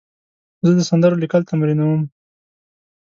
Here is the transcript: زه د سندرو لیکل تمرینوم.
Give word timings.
زه 0.65 0.71
د 0.77 0.79
سندرو 0.89 1.21
لیکل 1.23 1.41
تمرینوم. 1.49 2.01